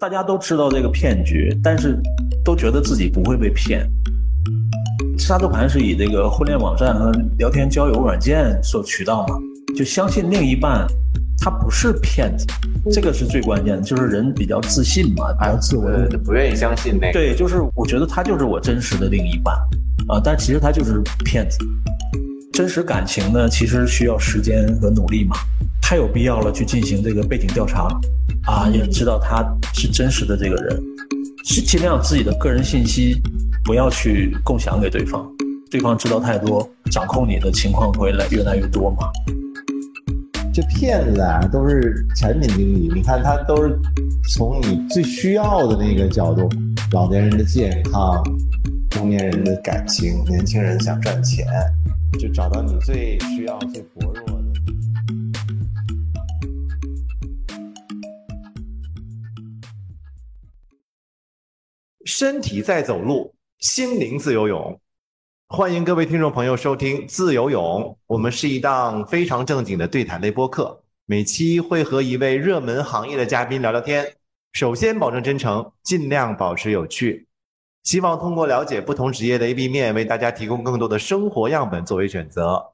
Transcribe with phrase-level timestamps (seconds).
[0.00, 2.00] 大家都知道这个骗局，但是
[2.42, 3.86] 都觉得自己不会被骗。
[5.18, 9.36] 杀猪盘是以这个婚恋网站和聊天交友软件做渠道嘛，
[9.76, 10.86] 就相信另一半
[11.36, 12.46] 他不是骗子，
[12.90, 15.90] 这个是最关键的，就是人比较自信嘛，比较自我，
[16.24, 17.12] 不愿意相信那个。
[17.12, 19.54] 对，就是我觉得他就是我真实的另一半
[20.08, 21.58] 啊，但其实他就是骗子。
[22.52, 25.36] 真实感情呢，其实需要时间和努力嘛，
[25.80, 27.88] 太有必要了去进行这个背景调查。
[28.46, 30.82] 啊，也知道他是真实的这个人，
[31.44, 33.20] 是尽量自己的个人信息
[33.62, 35.28] 不要去共享给对方，
[35.70, 39.10] 对方知道太多，掌控你的情况会来越来越多嘛。
[40.60, 43.78] 这骗子啊，都是产品经理，你看他都是
[44.34, 46.48] 从你最需要的那个角度，
[46.90, 48.20] 老年人的健康，
[48.90, 51.46] 中年人的感情，年轻人想赚钱，
[52.18, 54.42] 就找到你最需要、最薄弱的。
[62.04, 64.80] 身体在走路，心灵自由泳。
[65.50, 67.98] 欢迎各位听众朋友收听自由泳。
[68.06, 74.16] 我们是一档非常正经的对谈类播客，每期会和一位热门行业的嘉宾聊聊天。
[74.52, 77.28] 首先保证真诚，尽量保持有趣。
[77.82, 82.72] 希望通过了解不同职业的 A、B 面，为大家提供更多的生活样本作为选择。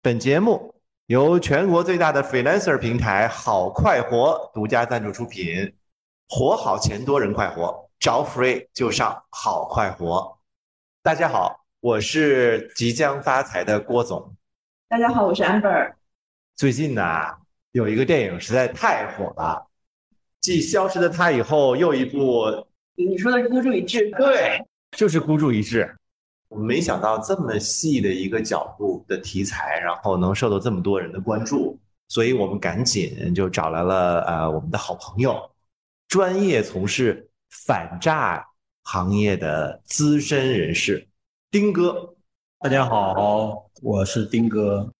[0.00, 0.72] 本节目
[1.06, 5.74] 由全国最大的 freelancer 平台好快活独家赞助出品。
[6.28, 7.90] 活好钱多人快活。
[7.98, 10.38] 找 free 就上好快活。
[11.02, 14.36] 大家好，我是即将发财的郭总。
[14.88, 15.92] 大家好，我是 Amber。
[16.54, 17.02] 最近呢，
[17.72, 19.66] 有一个电影实在太火了，
[20.40, 22.44] 继《消失的她》以后，又一部。
[22.94, 24.08] 你说的是孤注一掷？
[24.12, 24.64] 对，
[24.96, 25.92] 就是孤注一掷。
[26.50, 31.76] 我没想到这么细的一个角度的题材，然后能受到这么多人的关注，
[32.06, 35.50] 所以我们赶紧就找来了呃我们的好朋友，
[36.06, 37.28] 专业从事。
[37.66, 38.46] 反诈
[38.84, 41.06] 行业的资深人士，
[41.52, 42.14] 丁哥，
[42.60, 44.90] 大家好，我是丁哥，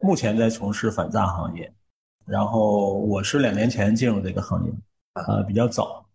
[0.00, 1.70] 目前在从事反诈行业，
[2.24, 4.72] 然后我是两年前进入这个行业，
[5.12, 6.06] 啊，比较早，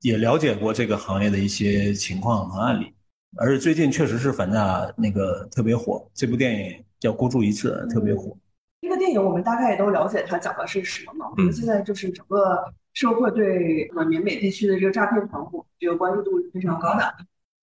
[0.00, 2.94] 也了解过这个行业的一些情况和案例，
[3.36, 8.34] 而且最近确实是反诈那个特别火，这部电影叫《孤注一掷》，特别火。
[8.80, 11.26] 这个电影我们大概也都了解，它讲的是什么嘛？
[11.36, 12.72] 我们现在就是整个。
[12.96, 17.14] 社会对呃缅北地区的这个诈骗团伙这个关注度是非常高的，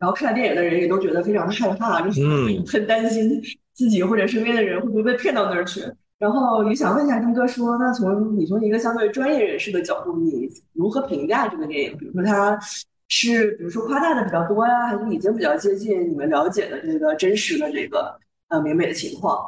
[0.04, 2.22] 然后看了电影的人也都觉得非常的害怕，就是
[2.68, 3.42] 很担心
[3.74, 5.82] 自己或者身边的人会不会被骗到那儿去。
[6.20, 11.98] 然后也想问一下丁哥，说那从你从一个相对专业人士的角度，你如何评价这个电影？
[11.98, 12.60] 比如说它
[13.08, 18.14] 是比如说夸大的比较多呀，还是已经比较接近你们了解的这个真实的这个
[18.50, 19.42] 呃明美的情况？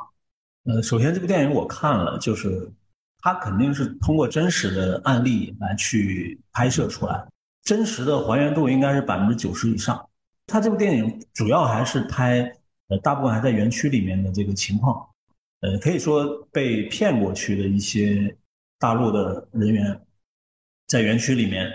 [0.63, 2.71] 呃，首先这部电影我看了，就是。
[3.27, 7.25] 它肯定是通过真实的案例来去拍摄出来，
[7.63, 9.99] 真实的还原度应该是百分之九十以上。
[10.47, 12.39] 它这部电影主要还是拍，
[12.87, 15.05] 呃，大部分还在园区里面的这个情况，
[15.61, 18.35] 呃，可以说被骗过去的一些
[18.79, 19.99] 大陆的人员，
[20.87, 21.69] 在园区里面，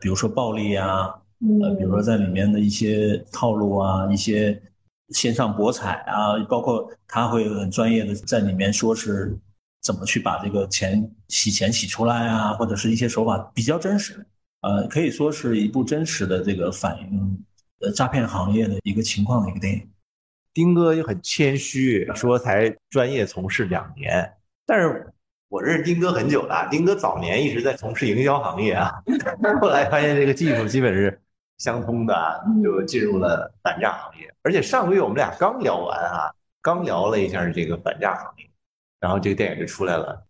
[0.00, 1.08] 比如说暴力啊，
[1.62, 4.60] 呃，比如说在里面的一些套路啊，一些
[5.10, 9.36] 线上博彩啊，包括他会很专业的在里面说是。
[9.82, 12.52] 怎么去把这个钱洗钱洗出来啊？
[12.54, 14.26] 或者是一些手法比较真实，
[14.62, 17.44] 呃，可以说是一部真实的这个反映
[17.80, 19.90] 呃诈骗行业的一个情况的一个电影。
[20.52, 24.32] 丁哥也很谦虚，说才专业从事两年，
[24.64, 25.12] 但是
[25.48, 26.66] 我认识丁哥很久了。
[26.70, 28.90] 丁哥早年一直在从事营销行业啊，
[29.60, 31.20] 后来发现这个技术基本是
[31.58, 34.32] 相通的，就进入了反诈行业。
[34.42, 36.32] 而且上个月我们俩刚聊完啊，
[36.62, 38.48] 刚聊了一下这个反诈行业。
[38.98, 40.26] 然后这个电影就出来了。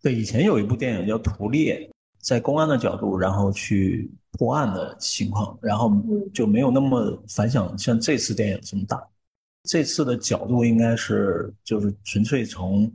[0.00, 1.80] 对，以前有一部电影叫《屠猎》，
[2.20, 4.08] 在公安的角度，然后去
[4.38, 5.90] 破案的情况，然后
[6.32, 9.02] 就没有那么反响，像这次电影这么大。
[9.64, 12.92] 这次的角度应该是就是纯粹从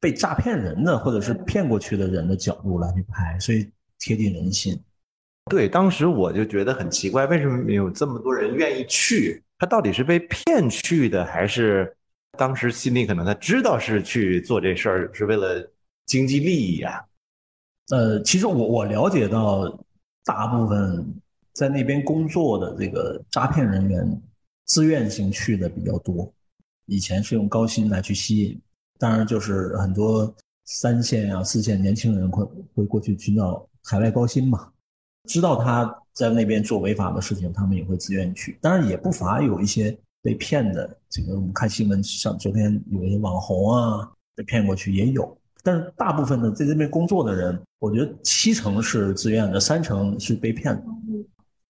[0.00, 4.80] 被诈骗人的或者是骗过去的人的角度来去拍，所以贴近人心。
[5.50, 9.42] 对，当时我就觉得很奇怪，为什么有这么多人愿意去？
[9.58, 11.94] 他到底是被骗去的，还是？
[12.36, 15.70] 当时心里可能他知道是去做这事儿是为了
[16.06, 17.00] 经济利益啊。
[17.90, 19.72] 呃，其实我我了解到，
[20.24, 21.14] 大部分
[21.52, 24.22] 在那边工作的这个诈骗人员，
[24.66, 26.32] 自愿性去的比较多。
[26.86, 28.60] 以前是用高薪来去吸引，
[28.98, 30.34] 当然就是很多
[30.64, 32.44] 三线啊、四线年轻人会
[32.74, 34.70] 会过去寻找海外高薪嘛。
[35.28, 38.58] 知道他在那边做违法的事情，他们也会自愿去。
[38.60, 45.36] 当然也不乏有一些被骗的，这个我们看新闻上，昨天有一些网红啊被骗过去也有。
[45.64, 50.84] 但是大部分的在这边工作的人，我觉得七成是自愿的，三成是被骗的，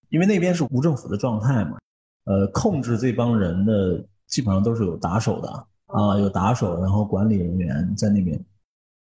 [0.09, 1.79] 因为那边是无政府的状态嘛。
[2.25, 5.49] 呃，控制这帮人的基本上都是有打手的
[5.87, 8.39] 啊，有打手，然后管理人员在那边。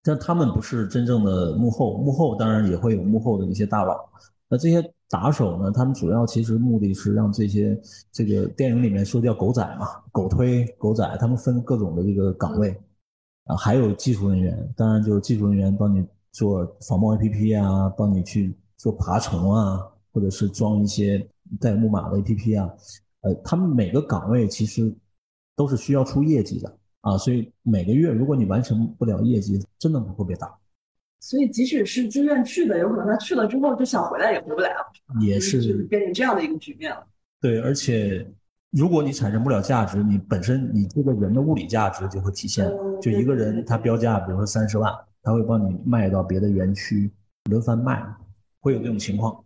[0.04, 4.08] 但他们不是真正的幕后，幕后当然也会有幕后的一些大佬。
[4.48, 5.72] 那这些打手呢？
[5.72, 7.78] 他们主要其实目的是让这些
[8.12, 12.80] 这个电影里面说叫狗仔嘛，狗推狗仔，他们分各种的这个岗位
[13.48, 19.80] 啊，还有技术人员，当然就是技术人员帮你做仿冒 APP 啊，帮你去做爬虫啊，
[20.12, 21.28] 或者是装一些
[21.60, 22.70] 带木马的 APP 啊。
[23.22, 24.94] 呃，他们每个岗位其实
[25.56, 26.78] 都是需要出业绩的。
[27.02, 30.54] 啊，所以每个月如果你完成不了业绩，真的会被打。
[31.20, 34.78] 所以即使是自愿去的，有可能他去了之后就想回来也回不来了，
[35.22, 37.08] 也是变成这样的一个局面了。
[37.40, 38.30] 对，而且
[38.72, 42.70] 如果你产生不了价值，你本身你这个人的物理价值就会体现。
[43.02, 44.94] 就一个人他标价，比如说三十万，
[45.24, 47.10] 他会帮你卖到别的园区
[47.50, 48.04] 轮番卖，
[48.60, 49.44] 会有这种情况。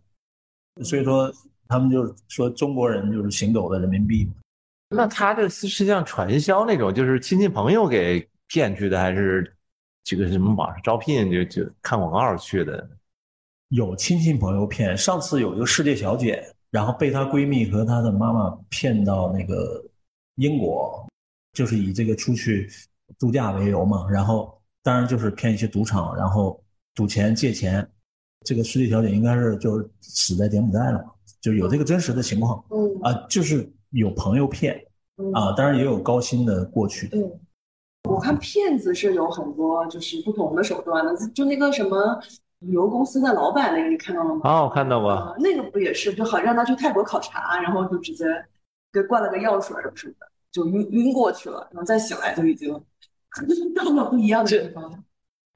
[0.82, 1.32] 所以说
[1.68, 4.28] 他们就说中国人就是行走的人民币。
[4.88, 9.54] 那他这实际上传销那种，就是亲戚朋友给骗去的，还是
[10.02, 12.90] 这个什么网上招聘就就看广告去的？
[13.68, 19.80] 有亲戚朋友骗，上次有一个世界小姐，然后被她闺蜜和她的妈妈骗到那个
[20.34, 21.06] 英国，
[21.52, 22.68] 就是以这个出去
[23.16, 26.60] 度假为由嘛，然后当然就是骗一些赌场，然后
[26.96, 27.88] 赌钱借钱，
[28.44, 32.64] 这个世界小姐应该是就是死在柬埔寨了嘛，就有这个真实的情况。
[32.70, 33.72] 嗯啊，就是。
[33.94, 34.74] 有朋友骗
[35.34, 37.08] 啊，当然也有高薪的过去。
[37.08, 37.22] 对，
[38.08, 41.14] 我看骗子是有很多，就是不同的手段的。
[41.34, 42.18] 就那个什么
[42.62, 44.40] 旅游公司的老板那个，你看到了吗？
[44.44, 45.34] 啊，我看到过。
[45.38, 48.24] 那个不也是，就好让他去泰国考察，然后就直接
[48.92, 52.72] 给灌了个药水什么的，就晕晕过去了，然后再醒来就已经
[53.74, 55.04] 到了不一样的地方。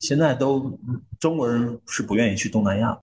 [0.00, 0.78] 现在都
[1.18, 2.98] 中国人是不愿意去东南亚，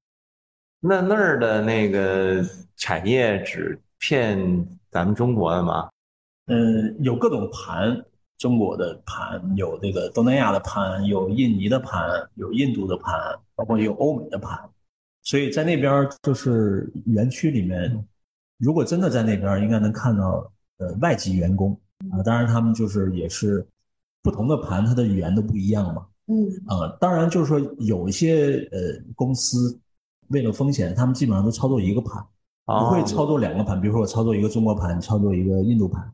[0.79, 2.43] 那那儿的那个
[2.75, 4.67] 产业只骗。
[4.93, 5.89] 咱们中国的吗？
[6.45, 8.05] 嗯，有各种盘，
[8.43, 13.15] 中国的盘，有这个东南亚的盘，有印尼的盘，有印度的盘，
[13.55, 14.59] 包括有欧美的盘。
[15.21, 18.05] 所以在那边就是园区里面，
[18.57, 21.71] 如果真的在那边，应该能看到呃外籍员工
[22.11, 22.21] 啊。
[22.21, 23.65] 当然他们就是也是
[24.21, 26.05] 不同的盘，它的语言都不一样嘛。
[26.25, 28.77] 嗯啊，当然就是说有一些呃
[29.15, 29.79] 公司
[30.27, 32.21] 为了风险，他们基本上都操作一个盘。
[32.65, 36.13] 不会操作两个盘，比如说我操作一个中国盘，操作一个印度盘，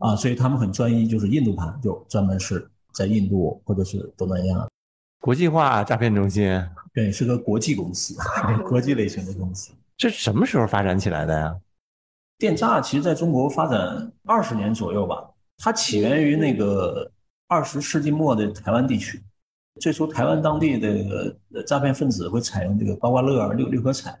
[0.00, 4.68] 啊，所以他们很专一，就是印度盘就专门是在印度或者是东南亚，
[5.20, 6.60] 国际化诈骗中心，
[6.92, 8.16] 对，是个国际公司，
[8.68, 9.70] 国际类型的公司。
[9.96, 11.56] 这什么时候发展起来的呀？
[12.38, 17.12] 电诈其实在中国发展二十年左右吧，它起源于那个
[17.46, 19.22] 二十世纪末的台湾地区，
[19.78, 21.36] 最初台湾当地的
[21.66, 24.18] 诈骗分子会采用这个刮刮乐、六六合彩。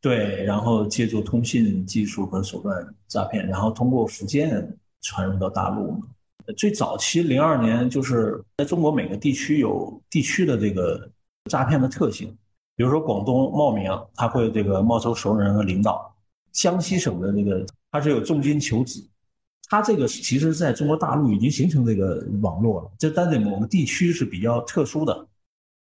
[0.00, 6.02] 对，然后借助通信技术和手段诈骗，然后通过福建传入到大陆。
[6.56, 11.10] 最早期零二年，就是在中国每个地区有地区的这个
[11.50, 12.34] 诈骗的特性，
[12.74, 16.10] 比如说广东茂名，他会这个冒充熟人和领导；
[16.52, 19.06] 江西省的这个他是有重金求子，
[19.68, 25.28] 他这个其实在中国大陆已经形成这个网络了，这但在某个地区是比较特殊的。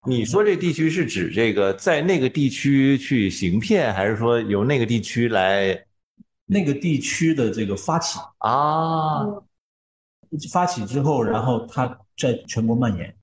[0.07, 5.79] 你说这地区是指这个在那个地区去行骗，还是说由那个地区来
[6.51, 9.23] 那个地区的这个发起啊？
[10.51, 13.15] 发起之后，然后它在全国蔓延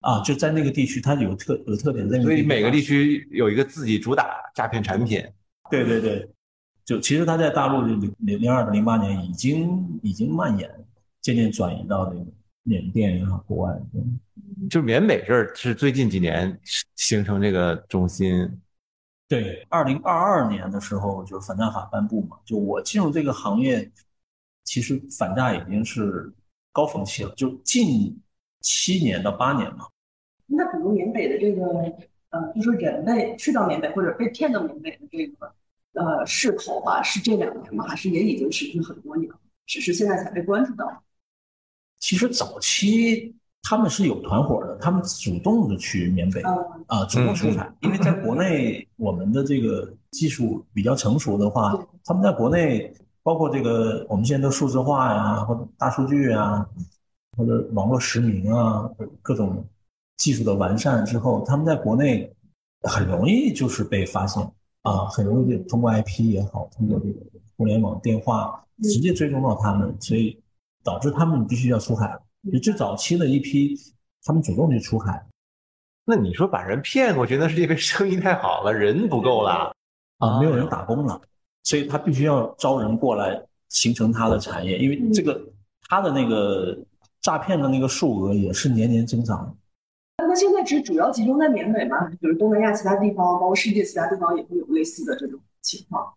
[0.00, 2.08] 啊，就在那个地区它有特有特点。
[2.22, 5.22] 所以每个地区有一个自己主打诈骗产品。
[5.70, 6.26] 对对对，
[6.84, 10.68] 就其实它在大陆零零零二到零八年已经已经蔓延，
[11.20, 12.26] 渐渐转移到那个。
[12.62, 13.74] 缅甸啊，国外，
[14.68, 16.60] 就缅北这儿是最近几年
[16.94, 18.46] 形成这个中心。
[19.30, 22.36] 对，二零二二年的时候，就是反诈法颁布嘛。
[22.44, 23.88] 就我进入这个行业，
[24.64, 26.28] 其实反诈已经是
[26.72, 28.20] 高峰期了，就近
[28.60, 29.86] 七年到八年嘛。
[30.46, 31.64] 那比如缅北的这个，
[32.30, 35.54] 呃，就说人类去到缅北或者被骗到缅北的这个，
[35.92, 37.86] 呃，势头吧，是这两年吗？
[37.86, 39.38] 还是也已经持续很多年了？
[39.64, 41.04] 只是现在才被关注到？
[42.00, 46.40] 其实早期他们是有团伙的，他们主动的去缅北
[46.86, 47.72] 啊，主动出海。
[47.82, 56.66] 因为在国内，我们的这个技术比较成熟的话，他们在国内，包括这个我们现在都数字化呀，或者大数据啊，
[57.36, 58.90] 或者网络实名啊，
[59.22, 59.64] 各种
[60.16, 62.32] 技术的完善之后，他们在国内
[62.82, 64.42] 很容易就是被发现
[64.82, 67.20] 啊，很容易就通过 IP 也好，通过这个
[67.56, 70.42] 互联网电话直接追踪到他们，所以
[70.82, 72.18] 导致他们必须要出海。
[72.52, 73.76] 就最早期的一批，
[74.24, 75.24] 他们主动去出海
[76.04, 79.72] 那你说把人骗过去，那是因为生意太好了，人不够了。
[80.18, 81.20] 啊，没有人打工了，
[81.62, 85.40] 所以他必须要招人过来形成他的产业，因为这个
[85.88, 86.76] 他的那个
[87.22, 90.26] 诈骗的那个数额也是年年增长的。
[90.26, 92.06] 那现在只主要集中在缅北吗？
[92.20, 96.12] 比如东南亚其他地方，包括世界其他地方也会有类似的这种情况。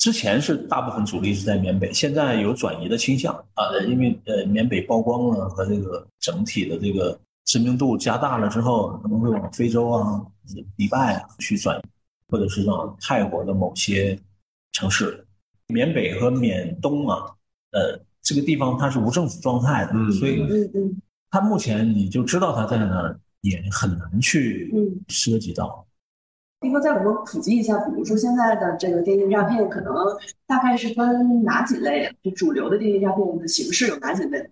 [0.00, 10.24] 之前是大部分主力是在缅北，现在有转移的倾向啊、呃因为呃缅北曝光了和这个整体的这个知名度加大了之后，可能会往非洲啊、
[10.74, 11.82] 迪拜啊去转移，
[12.28, 14.18] 或者是往泰国的某些
[14.72, 15.22] 城市。
[15.66, 17.26] 缅北和缅东啊，
[17.72, 20.42] 呃，这个地方它是无政府状态的，嗯所以
[21.30, 24.98] 它目前你就知道它在哪儿，也很难去嗯。
[25.08, 25.86] 涉及到。
[26.60, 29.94] 斌哥，再给我们普及一下，比如说现在的这个电信诈骗，可能
[30.46, 32.12] 大概是分哪几类啊？
[32.22, 34.48] 就主流的电信诈骗的形式有哪几类？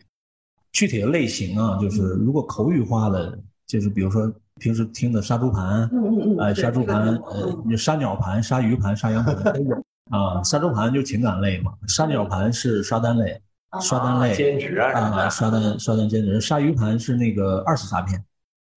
[0.73, 9.77] 具体的类型啊，就是如果口语化的，就是比如说平时听的杀猪盘，嗯嗯嗯，呃，杀猪盘，呃嗯，杀鸟盘、杀鱼盘、杀羊盘都有
[10.11, 10.43] 啊。
[10.43, 13.39] 杀猪盘就情感类嘛，杀鸟盘是刷单类，
[13.69, 18.25] 啊刷单类兼职啊刷单刷单兼职，杀鱼盘是那个二次诈骗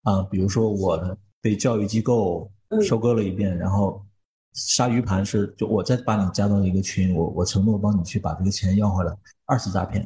[0.03, 4.05] 啊，比如说我被教育机构嗯收割了一遍，然后
[4.53, 9.13] 杀鱼盘是就我再把你加到一个群，我我承诺帮你去把这个钱要回来，
[9.45, 10.01] 二次诈骗。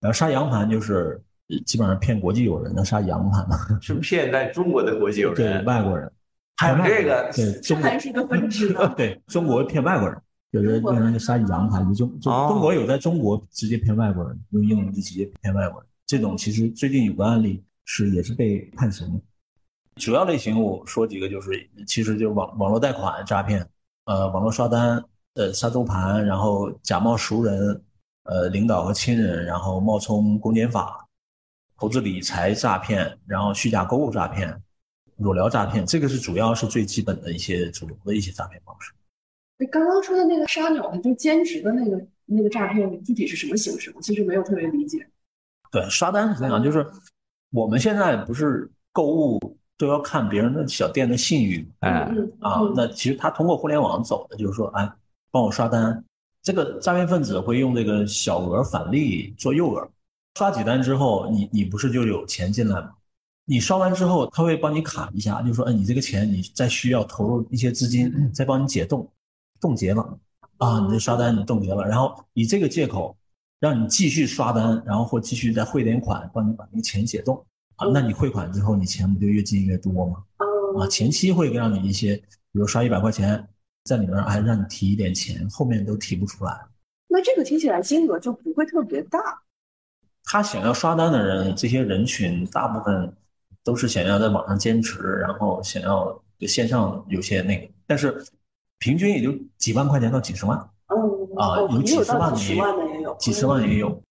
[0.00, 6.10] 然后杀羊盘就是呃基本上骗国际友人的杀羊盘嘛，是骗在中国的国际友人对人，外国人，
[6.56, 8.88] 还有这个对中国还是一个分支的。
[8.96, 10.22] 对中国骗外国人，
[10.52, 15.88] 有的有人就杀羊盘，就中就哦中国有在中国直接骗外国人，用英文就直接骗外国人。
[16.06, 19.20] 这种其实最近有个案例是也是被判刑的。
[19.98, 23.68] 主要类型我说几个，就是其实就是网网络贷款诈骗，
[24.04, 25.02] 呃，网络刷单，
[25.34, 27.82] 呃，杀猪盘，然后假冒熟人，
[28.22, 31.06] 呃，领导和亲人，然后冒充公检法，
[31.76, 34.62] 投资理财诈骗，然后虚假购物诈骗，
[35.16, 38.92] 裸聊诈骗，这个是主要是最基本的一些主流的一些诈骗方式。
[39.58, 43.92] 你刚刚说的那个杀鸟的，就兼职的那个那个诈骗，具体是什么形式？
[43.96, 45.04] 我其实没有特别理解。
[45.70, 46.86] 对，刷单是这样，就是
[47.50, 52.32] 我们现在不是购物都要看别人的小店的信誉吗哎，嗯。
[52.40, 54.86] 啊，那其实他通过互联网走的，就是说，哎，
[55.30, 56.04] 帮我刷单。
[56.42, 59.88] 这个诈骗分子会用这个小额返利做诱饵，
[60.34, 62.90] 刷几单之后，你你不是就有钱进来吗？
[63.44, 69.08] 你刷完之后，他会帮你卡一下，就说，哎，你这个钱你再需要投入一些资金，再帮你解冻，
[69.60, 70.18] 冻结了。
[70.58, 73.16] 啊，你这刷单你冻结了，然后以这个借口
[73.60, 77.44] 让你继续刷单，然后或继续再汇点款，帮你把那个钱解冻
[77.78, 80.22] 啊，那你汇款之后，你钱不就越进越多吗？
[80.36, 80.44] 啊，
[80.84, 82.14] 嗯前期会让你一些，
[82.52, 83.48] 比如刷一百块钱，
[83.84, 86.52] 在里面还让你提一点钱，后面都提不出来。
[87.08, 89.18] 那这个听起来金额就不会特别大。
[90.24, 93.12] 他想要刷单的人，这些人群大部分
[93.64, 98.22] 都是想要在网上兼职，然后想要线上有些那个，但是
[98.78, 100.58] 平均也就几万块钱到几十万，
[101.36, 104.02] 啊有几十万的几十也万的也有，几十万也有，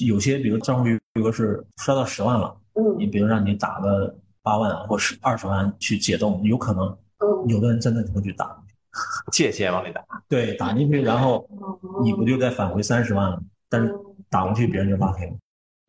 [0.00, 2.56] 有些比如账户余额是刷到十万了，
[2.98, 6.86] 你嗯比如让你打个八万或是二十万去解冻，有可能
[7.18, 8.56] 嗯有的人真的就会去打，
[9.32, 10.04] 借钱往里打。
[10.28, 13.42] 对，打进去，然后嗯，你不就再返回三十万了？
[13.68, 13.94] 但是
[14.28, 15.32] 打过去别人就拉黑了。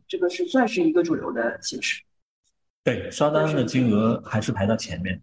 [0.08, 2.04] 这个是算是一个主流的形式，
[2.84, 5.20] 对，刷单的金额还是排到前面，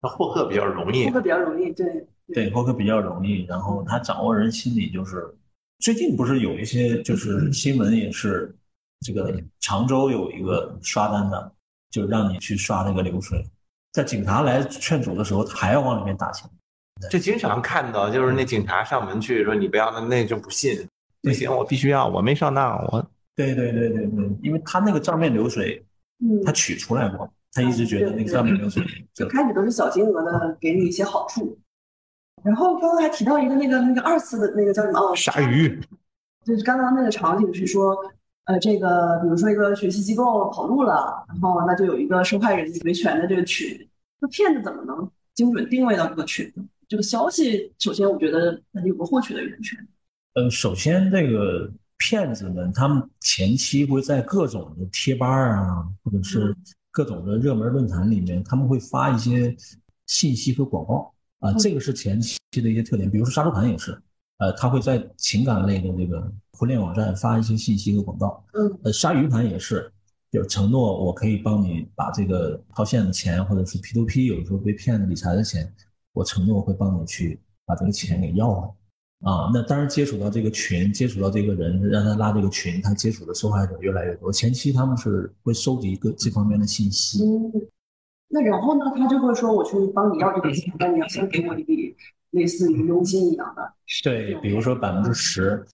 [0.00, 5.34] 那获客比较容易获客比较容易，对，对，获客比较容易，然后他掌握人心理，就是
[5.80, 8.56] 最近不是有一些就是新闻也是，
[9.00, 11.52] 这个常州有一个刷单的，
[11.90, 13.44] 就让你去刷那个流水，
[13.92, 16.48] 在警察来劝阻的时候，他还要往里面打钱。
[17.10, 20.86] 这经常看到，就是那警察上门去说你不要，那那就不信，
[21.22, 25.82] 不行，我必须要，我没上当，我对对对对对，因为他那个账面流水
[26.18, 26.44] 嗯。
[26.44, 31.58] 他，取出来过，他一直觉得那个账面流水 就就开始都是小金额的，给你一些好处。
[32.44, 34.98] 然后刚刚还提到一个那个那个二次的那个叫什么？
[34.98, 35.80] 哦，鲨鱼，
[36.44, 37.96] 就是刚刚那个场景是说，
[38.50, 43.88] 呃，这个比如说一个学习机构跑路了，然后那就有一个受害人维权的这个群，
[44.18, 46.64] 那骗子怎么能精准定位到这个群呢？
[46.88, 49.78] 这个消息，首先我觉得那有个获取的源泉，
[50.34, 56.52] 呃，首先这个骗子们，他们前期会在各种的贴吧啊，或者是
[56.90, 59.54] 各种的热门论坛里面，他们会发一些
[60.08, 63.08] 信息和广告啊，这个是前期的一些特点。
[63.08, 63.96] 比如说杀猪盘也是，
[64.40, 68.42] 呃，他会在情感类的这个婚恋网站发一些信息和广告。
[68.54, 69.92] 嗯呃，鲨鱼盘也是，
[70.32, 75.70] 就承诺我可以帮你把这个套现的钱，或者是 P to P 有时候被骗的理财的钱，
[76.14, 78.74] 我承诺会帮你去把这个钱给要了。
[79.20, 84.32] 啊，那当然接触到这个群，接触到这个人，让他拉这个群，他接触的受害者越来越多。
[84.32, 87.22] 前期他们是会收集一个这方面的信息。
[87.22, 87.52] 嗯，
[88.28, 91.94] 那然后呢，他就会说我去帮你要这笔钱，但你要先给我一笔
[92.30, 93.72] 类似于佣金一样的。
[94.02, 95.66] 对，比如说百分之十，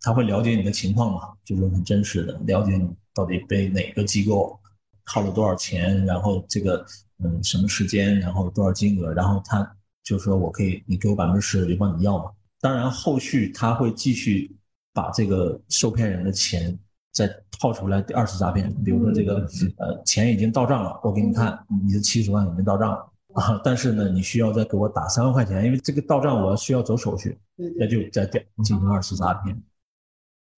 [0.00, 4.58] 他会了解你的情况嘛，就是很真实的了解你到底被哪个机构
[5.06, 6.84] 套了多少钱，然后这个
[7.22, 12.30] 嗯什么时间，然后多少金额，然后他就说我可以，你给我百分之十，我就帮你要嘛。
[12.60, 14.54] 当然，后续他会继续
[14.92, 16.78] 把这个受骗人的钱
[17.12, 17.26] 再
[17.58, 18.72] 套出来第二次诈骗。
[18.84, 27.38] 比如说，这个呃钱已经到账了，我给你看，你的七十万已经到账了 啊，但是呢，你需要再给我打三万块钱，因为这个到账我需要走手续，
[27.78, 29.62] 那就再进行二次诈骗。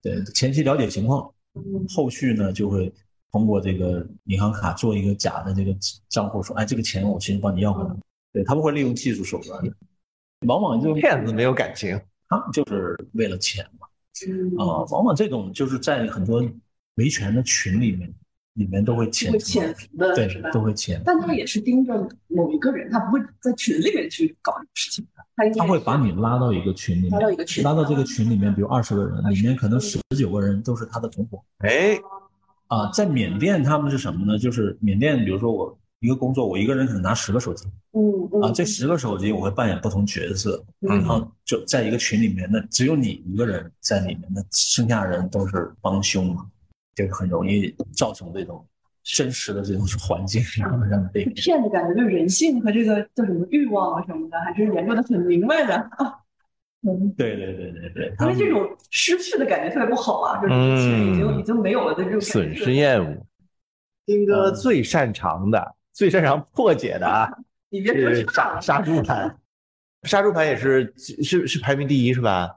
[0.00, 1.32] 对，前期了解情况，
[1.94, 2.92] 后续呢就会
[3.30, 5.76] 通过这个银行卡做一个假的这个
[6.08, 7.90] 账户，说，哎，这个钱我其实帮你要回来。
[8.32, 9.72] 对他们会利用技术手段的。
[10.46, 13.86] 往往就骗子没有感情，他们就是为了钱嘛。
[14.58, 16.42] 啊，往往这种就是在很多
[16.94, 18.12] 维权的群里面，
[18.54, 21.00] 里面都会潜潜伏的，对，都会潜。
[21.04, 25.24] 但他也是盯着某一个人，他不会在群里面去搞这个事情的。
[25.36, 31.42] 他他会把你拉到一个群里面，拉到一个群，拉到这个群里面，比如二十个人，里面可能十九个人都是他的同伙。
[31.58, 31.98] 哎，
[32.68, 34.38] 啊，在缅甸他们是什么呢？
[34.38, 35.78] 就是缅甸，比如说我。
[36.04, 46.44] 一个工作，我一个人可能拿十个手机，嗯啊，这十个手机我会扮演不同角色，然后就在一个群里面，那只有你一个人在里面，那剩下人都是帮凶嘛，
[46.94, 48.66] 就是很容易造成这种
[49.02, 56.18] 真实的这种环境，然后让被骗的感觉对人性和这个叫什么欲望啊什么的，还是研究的很明白的啊。
[56.86, 63.26] 嗯，对对对对对，因为这种失去的感觉特别不好啊，就是钱已经已经没有了的这种损失厌恶。
[64.04, 65.76] 丁哥最擅长的。
[65.94, 67.30] 最擅长破解的啊，
[67.70, 69.38] 是杀杀猪盘，
[70.04, 72.50] 杀猪盘也是是是排名第一是吧？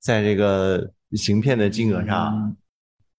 [0.00, 2.56] 在这个行骗的金额上，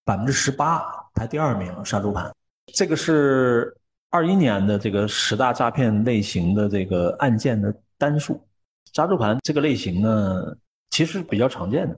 [0.10, 2.34] 百分之十八排第二名，杀猪盘。
[2.74, 3.72] 这个是
[4.10, 8.44] 二一年的这个十大诈骗类型的这个案件的单数。
[8.92, 10.58] 杀猪盘这个类型呢，
[10.90, 11.96] 其实比较常见的，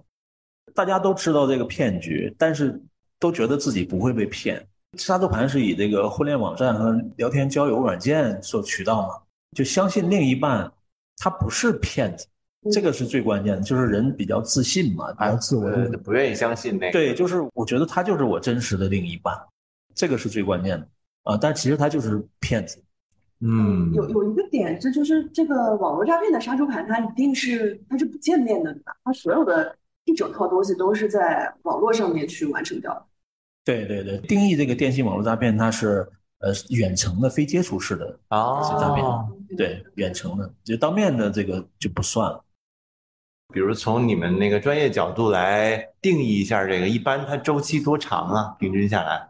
[0.76, 2.78] 大家都知道这个骗局，但是
[3.17, 4.62] 都觉得自己不会被骗。
[4.97, 9.13] 杀猪盘是以这个婚恋网站和聊天交友软件做渠道嘛？
[9.56, 10.69] 就相信另一半
[11.15, 12.28] 他不是骗子，
[12.69, 13.62] 这个是最关键的。
[13.62, 15.71] 就是人比较自信嘛，比较自我，
[16.04, 16.91] 不愿意相信那个。
[16.91, 19.34] 对，就是我觉得他就是我真实的另一半，
[19.95, 20.88] 这个是最关键的
[21.24, 21.38] 啊。
[21.38, 22.84] 但其实他就是骗子。
[23.43, 28.95] 嗯，有有一个点，这就是这个网络诈骗的杀猪盘，它一定是它是不见面的，对吧？
[29.04, 33.04] 它所有的一整套东西都是在网络上面去完成掉的。
[33.65, 36.08] 对对对，定义这个电信网络诈骗，它是
[36.41, 39.04] 呃远程的非接触式的啊诈骗，
[39.58, 42.43] 对远程的，就当面的这个就不算了。
[43.52, 48.56] 比如从你们那个专业角度来定义一下这个，一般它周期多长啊？
[48.60, 49.28] 平均下来，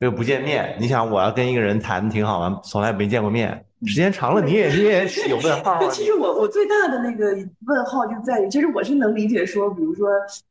[0.00, 5.86] 这个不见面，你想我要跟一个人谈挺好玩，从来没见过面，时间长了你也你也有问号。
[5.90, 10.08] 其实我我最大的那个问号就在于，其实我是能理解说，比如说。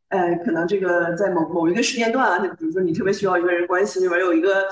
[0.10, 4.64] 呃，可能这个在某某一个时间段啊，就比如说你特别需要一个人关心，里面有一个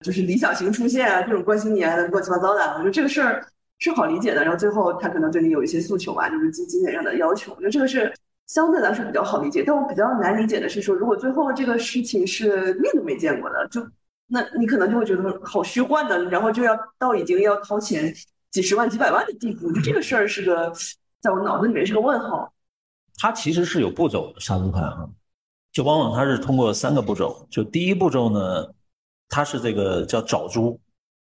[0.00, 3.44] 就是理想型出现啊，这种关心你啊，乱七八糟的，我觉得这个事儿
[3.78, 4.42] 是好理解的。
[4.42, 8.12] 然后最后他可能对你有一些诉求啊，就是金金钱上的要求，我觉得这个是
[8.46, 9.62] 相对来说比较好理解。
[9.66, 13.86] 但我比较难理解的是说，如果最后这个事情是面都没见过的，就
[14.28, 18.14] 那你可能就会觉得好虚幻的，然后就要到已经要掏钱
[18.50, 20.72] 几十万、几百万的地步，就这个事儿是个
[21.20, 22.52] 在我脑子里面是个问号。
[23.18, 25.08] 它其实是有步骤的杀猪盘啊，
[25.72, 27.46] 就往往它是通过三个步骤。
[27.50, 28.66] 就第一步骤呢，
[29.28, 30.78] 它是这个叫找猪。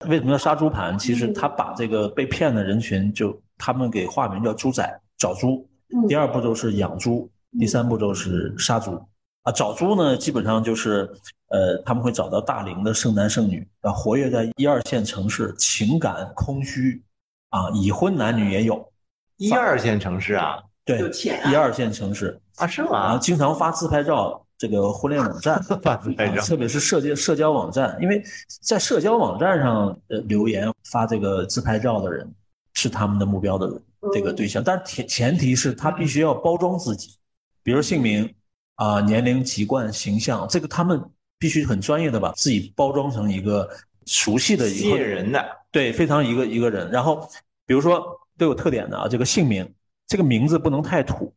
[0.08, 0.97] 为什么叫杀猪盘？
[0.99, 5.67] 其实他把这个被骗的人群，就他们给化名叫猪仔，找猪。
[6.08, 8.91] 第二步骤是养猪，第三步骤是杀猪。
[9.43, 11.10] 啊，找猪呢，基本上就是
[11.49, 17.01] 呃，他们会找到大龄的剩男剩女啊，活跃在一二线城市，情感空虚
[17.49, 18.91] 啊，已婚男女也有。
[19.38, 20.60] 一二线城市啊。
[20.84, 20.99] 对，
[21.49, 23.05] 一二线城市啊，是吗？
[23.05, 25.62] 然后经常发自拍照，这个婚恋网站
[26.46, 28.24] 特别是社交社交网站，因为
[28.62, 32.30] 在社交网站上呃留言发这个自拍照的人
[32.74, 33.82] 是他们的目标的
[34.13, 37.18] 这个对象，但前前提是他必须要包装自己，
[37.63, 38.34] 比如姓名
[38.76, 41.04] 啊、年龄、籍贯、形象，这个他们
[41.38, 43.70] 必须很专业的把自己包装成一个
[44.06, 46.89] 熟悉的、吸引人的，对，非常一个一个人。
[46.91, 47.30] 然后
[47.65, 48.04] 比如说
[48.38, 49.70] 都有特点的啊，这个姓名。
[50.08, 51.34] 这个名字不能太土，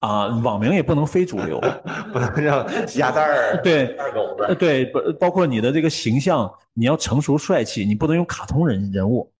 [0.00, 1.60] 啊，网名也不能非主流，
[2.12, 9.30] 不能叫鸭蛋儿、 对二狗子，对，包包括你的这个形象，你要成熟帅气，你不能用卡通人人物。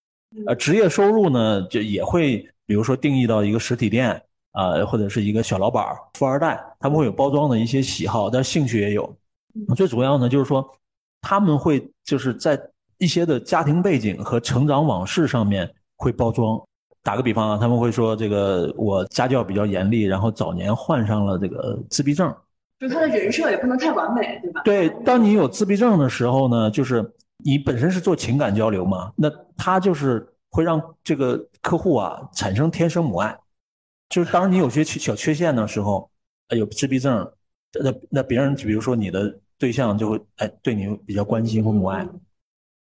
[0.46, 9.16] 呃，职业收入呢，就也会，比如说定义到一个实体店啊、或者是一个小老板儿、富二代，他们会有包装的一些喜好，但兴趣也有。
[9.75, 10.68] 最主要呢，就是说
[11.23, 12.61] 他们会就是在
[12.99, 16.61] 一些的家庭背景和成长往事上面会包装。
[17.03, 22.35] 打个比方啊，他们会说这个我家教比较严厉，然后早年患上了这个自闭症。
[22.79, 24.63] 就他的人设也不能太完美，对吧？
[24.65, 27.05] 对，当你有自闭症的时候呢，就是
[27.45, 33.37] 你本身是做情感交流嘛，那他就是会让这个客户啊产生天生母爱。
[34.09, 36.11] 就是当你有些缺小缺陷的时候，
[36.49, 37.31] 呃有自闭症，
[37.83, 42.09] 那那别人比如说你的对象就会哎对你比较关心或母爱。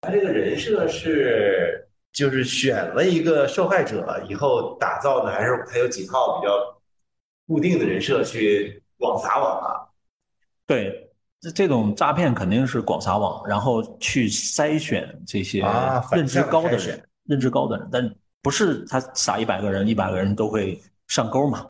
[0.01, 6.53] 他这个人设是就是选了一个受害者以后打造的，还是他有几套比较
[7.47, 9.87] 固定的人设去广撒网啊？
[10.67, 15.65] 对，这这种诈骗肯定是广撒网，然后去筛选这些
[16.11, 21.67] 认知高的人选，认知高的人，但不是他撒一百个人，一百个人都会上钩嘛。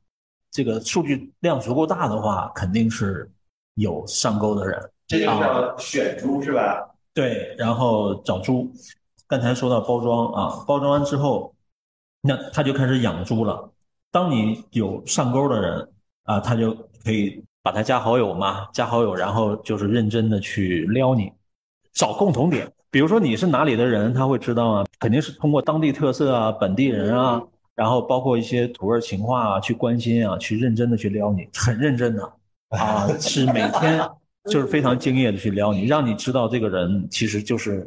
[0.51, 3.31] 这个数据量足够大的话，肯定是
[3.75, 4.91] 有上钩的人。
[5.07, 6.89] 这就叫选猪是吧？
[7.13, 8.73] 对，然后找猪。
[9.29, 11.55] 刚才说到包装啊，包装完之后，
[12.23, 13.71] 那他就开始养猪了。
[14.11, 15.89] 当你有上钩的人
[16.25, 21.31] 啊，他就可以把他加好友嘛，加好友，然后就是认真的去撩你，
[21.93, 22.67] 找共同点。
[22.91, 27.43] 比如说你是哪里的人，他会知道啊，肯定是通过当地特色啊、本地人啊，
[27.75, 32.33] 然后包括一些土味情话啊，去关心啊，去认真的去撩你，很认真的
[32.71, 34.01] 啊，是每天
[34.51, 37.87] 就是非常敬业的去撩你，让你知道这个人其实就是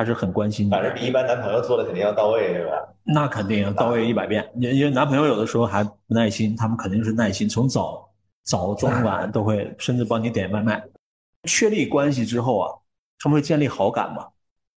[0.00, 0.70] 他是很关心。
[0.70, 2.72] 反正比一般男朋友做的肯定要到位，对吧？
[3.04, 8.08] 那肯定到位一百遍，因因为男朋友有的时候还不耐心，他们肯定是耐心，从早
[8.44, 10.82] 早中晚都会，甚至帮你点外卖。
[11.44, 12.72] 确立关系之后啊，
[13.18, 14.26] 他们会建立好感嘛，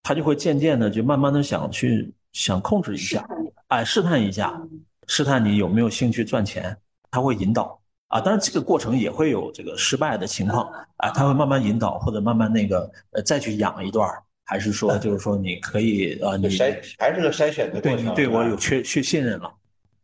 [0.02, 4.62] 他就会渐渐的就慢慢的想去想控制一下，试探你哎，试探一下，
[5.08, 6.76] 试探你有没有兴趣赚钱，
[7.12, 8.20] 他会引导啊。
[8.20, 18.06] 当然这个过程也会有这个失败的情况，啊，他会慢慢引导或者慢慢那个呃再去养一段儿，还是说就是说你可以啊，你筛还是个筛选的过对程。
[18.06, 19.52] 你对我有是吧确确信任了。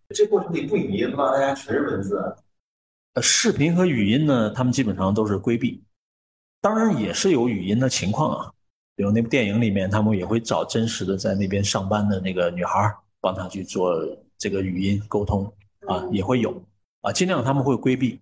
[0.09, 1.31] 这过程里不语音吗？
[1.33, 2.17] 大家全是文字。
[3.13, 5.83] 呃，视频和语音呢，他们基本上都是规避，
[6.61, 8.51] 当然也是有语音的情况啊。
[8.95, 13.95] 比如那部电影里面，他们也会找真实的在那边上班的那个女孩儿，帮她去做
[14.37, 15.51] 这个语音沟通
[15.87, 16.61] 啊，也会有
[17.01, 18.19] 啊，尽量他们会规避。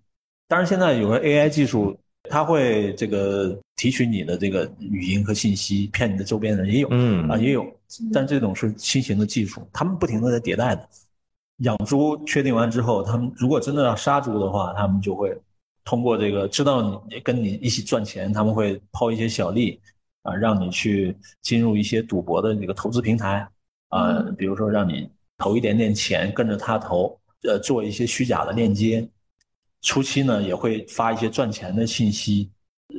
[0.48, 6.88] 当然现在有了 AI 技术，它会这个提取你的这个语音和信息，骗你的周边人也有。
[6.92, 7.66] 嗯啊，也有，
[8.14, 10.88] 但这种是新型的技术，他们不停的在迭代的。
[11.58, 15.36] 养猪确定完之后，他们如果真的要杀猪的话，他们就会
[15.84, 19.80] 通过这个知道你跟你一起赚钱，他们会抛一些小利
[20.22, 23.48] 啊，让你去进入一些赌博的这个投资平台
[23.90, 29.08] 啊，比如说让你投一点点钱，跟着他投，呃，做一些虚假的链接。
[29.82, 32.50] 初期呢，也会发一些赚钱的信息，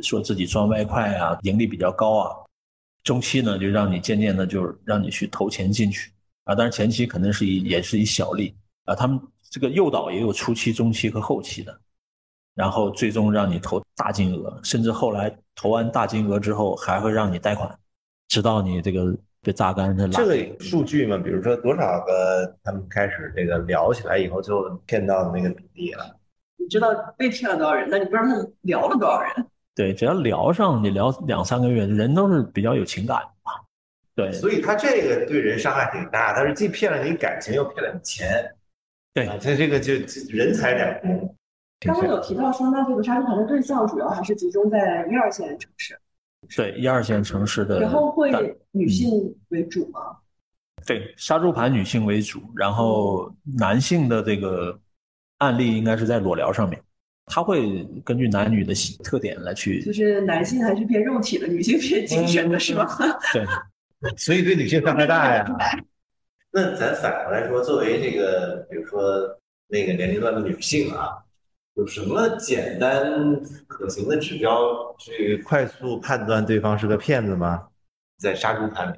[0.02, 2.36] 说自己赚外快啊，盈利比较高啊。
[3.04, 6.12] 中期呢，就让你渐渐的，就是让你去投钱进去
[6.44, 6.54] 啊。
[6.54, 8.94] 当然前期肯定是以也是以小利啊。
[8.94, 11.80] 他们这个诱导也有初期、中期和后期的，
[12.54, 17.78] 然后最终让你投大金额，甚至后来投完大金额之后，还会让你贷款，
[18.28, 21.16] 直到你这个被榨干的这个数据嘛？
[21.16, 26.17] 比如说多少个他们开始这个聊起来以后，最后骗到的那个比例了？
[26.58, 29.46] 你知道被骗了多少人，但你不知道他们聊了多少人。
[29.74, 33.52] 对，只要聊上，你聊两三个月，人都是比较有情感的嘛。
[34.14, 38.28] 对所以他这个对人伤害挺大，他是既骗了你感情，又骗了你钱。
[39.14, 41.34] 对啊，这这个就就人财两空。
[41.80, 45.96] 刚刚有提到说，那这个杀猪盘的对象主要还是集中在一二线城市，
[46.56, 48.40] 对，一二线城市的，然后会大
[48.72, 50.00] 女性为主吗？
[50.84, 54.76] 对，杀猪盘女性为主，然后男性的这个
[55.38, 56.80] 案例应该是在裸聊上面，
[57.26, 62.86] 他会根据男女的性特点来去就，是 男性还是偏肉体的，女性偏精神的，是吧？
[63.32, 63.44] 对，
[64.16, 65.46] 所以对女性伤害大呀。
[66.50, 71.10] 那咱反过来说，作为这个，比如说那个年龄段的女性啊，
[71.74, 77.68] 有什么简单可行的指标去快速判断对方是个骗子吗？
[78.18, 78.96] 在杀猪盘里，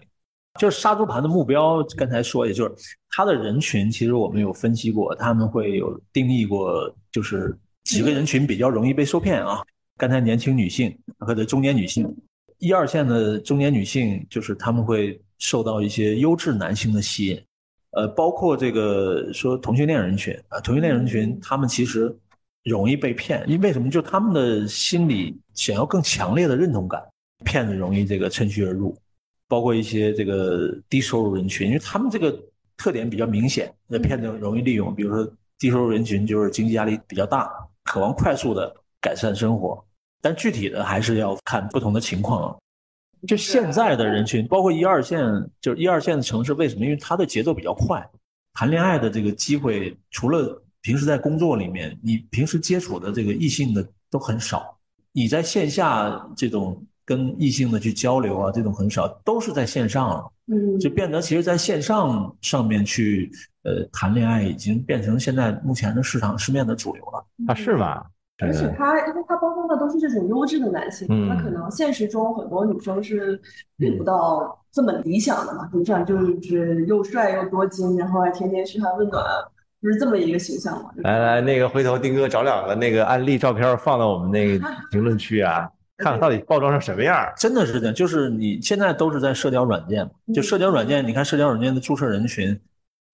[0.58, 2.74] 就是杀猪盘的目标，刚才说，也就是
[3.10, 9.62] 他的人群，其实我们有分析过，他们会有定义过，就是几个人群比较容易被受骗啊。
[9.96, 12.12] 刚才年轻女性或者中年女性，
[12.58, 17.42] 一二线的中年女性，就是他们会受到一些优质男性的吸引，
[17.92, 22.14] 呃，包括这个说同性恋人群啊，同性恋人群他们其实
[22.64, 23.88] 容易被骗，因为什么？
[23.88, 27.02] 就他们的心理想要更强烈的认同感，
[27.44, 28.96] 骗子容易这个趁虚而入。
[29.50, 32.40] 包括一些这个低收入人群，因为他们这个
[32.76, 37.50] 特点比较明显，那骗子容易利用，比如说低收入人群就是经济压力比较大，
[37.82, 39.84] 渴望快速的改善生活，
[40.22, 42.56] 但具体的还是要看不同的情况。
[43.26, 45.20] 就现在的人群，包括一二线，
[45.60, 46.84] 就是一二线的城市，为什么？
[46.84, 48.08] 因为它的节奏比较快，
[48.54, 54.78] 谈恋爱的这个机会，除了平时在工作里面，你平时接触的这个异性的都很少，
[55.12, 63.28] 你在线下这种跟异性的去交流啊，这种很少，都是在线上了，嗯，就变得其实在线上上面去
[63.64, 67.26] 呃谈恋爱，已经变成现在目前的市场市面的主流了。
[67.48, 68.04] 啊，是吗？
[68.38, 73.38] 而且他，因为他包装的都是这种优质的男性，嗯那可能现实中很多女生是
[73.78, 75.68] 遇不到这么理想的嘛。
[75.74, 79.24] 你想就是又帅又多金，然后还天天嘘寒问暖，
[79.82, 80.90] 就是这么一个形象嘛。
[80.98, 85.68] 来来，那个回头丁哥找两个那个案例照片放到我们那个 评论区啊，
[86.00, 87.32] 看看到底包装成什么样。
[87.36, 92.58] 真的是这样，就是你现在都是在社交软件嘛，就社交软件，你看社交软件的注册人群，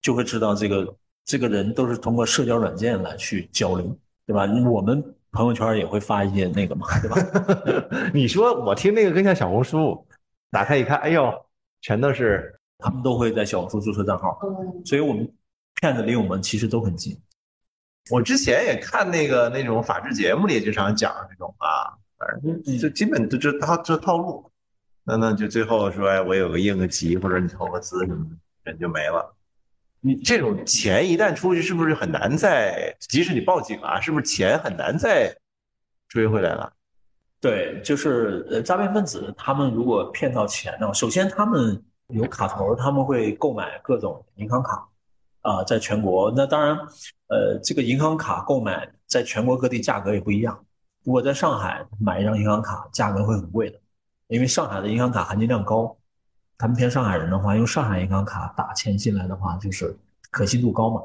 [0.01, 4.43] 就会知道这个这个人都是通过社交软件来去交流，对吧？
[4.71, 7.17] 我们朋友圈也会发一些那个嘛，对吧？
[8.15, 10.07] 你说我听那个更像小红书，
[10.51, 11.33] 打开一看，哎呦，
[11.83, 15.31] 全都是他们都会在小红书注册账号，嗯，所以我们
[15.81, 17.19] 骗子离我们其实都很近。
[18.09, 24.51] 我之前也看那个那种法制节目里经常讲这种啊，反正就基本就这套这套路。
[25.05, 29.35] 那那就最后说，哎，我有个应个急，或者你投个资什么的，人就没了。
[30.01, 32.95] 你这种钱一旦出去，是不是很难再？
[33.01, 35.37] 即使你报警啊，是不是钱很难再
[36.09, 36.73] 追回来了？
[37.41, 44.89] 对，就是呃，诈骗分子他们如果骗到钱呢，首先他们有卡头，他们会购买各种银行卡，
[45.43, 46.33] 啊、在全国。
[46.37, 46.77] 那当然，
[47.29, 50.65] 呃，这个银行卡购买在全国各地价格也不一样。
[51.07, 53.79] 如果在上海买一张银行卡，价格会很贵的，
[54.27, 55.97] 因为上海的银行卡含金量高。
[56.59, 59.97] 他们偏上海人的话，用上海银行卡打钱进来的话，就是
[60.33, 61.03] 可信度高嘛。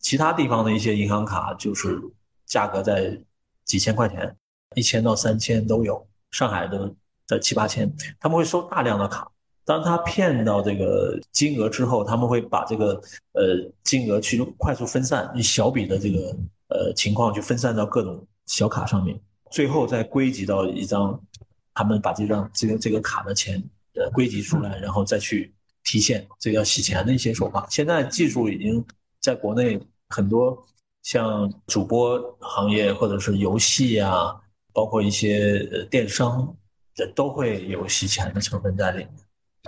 [0.00, 1.98] 其他地方的一些银行卡就是
[2.44, 3.18] 价格在
[3.64, 4.36] 几千块钱，
[4.74, 6.92] 一千到三千都有，上海的
[7.26, 9.26] 在七八千，他们会收大量的卡。
[9.64, 13.00] 当他骗到这个金额之后，他们会把这个
[13.32, 16.36] 呃金额去快速分散，一小笔的这个
[16.68, 19.18] 呃情况去分散到各种小卡上面，
[19.50, 21.20] 最后再归集到一张，
[21.74, 23.62] 他们把这张这个这个卡的钱
[23.94, 25.52] 呃归集出来，然后再去
[25.84, 27.66] 提现，这个叫洗钱的一些手法。
[27.70, 28.84] 现在技术已经
[29.20, 30.56] 在国内很多
[31.02, 34.34] 像主播行业或者是游戏啊，
[34.72, 36.54] 包括一些呃电商，
[36.94, 39.10] 这都会有洗钱的成分在里面。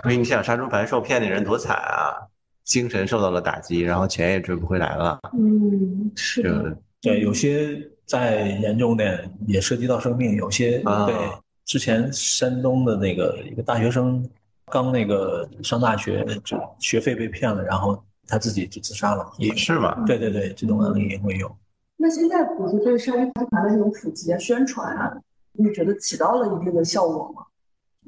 [0.03, 2.15] 所以你想，杀猪盘受骗的人多惨啊，
[2.63, 5.19] 精神受到了打击，然后钱也追不回来了。
[5.33, 11.15] 嗯，是的，对，有些再严重点也涉及到生命，有些啊对
[11.63, 14.29] 之前山东的那个一个大学生
[14.65, 17.97] 刚那个上大学就学费被骗了，然后
[18.27, 19.55] 他自己就自杀了，也。
[19.55, 20.03] 是吗？
[20.05, 21.49] 对对对，这种案例也会有。
[21.95, 25.13] 那现在比如说对商业团的这种普及啊、宣传啊，
[25.53, 27.43] 你觉得起到了一定的效果吗？